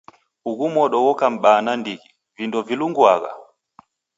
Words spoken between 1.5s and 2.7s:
nandighi, vindo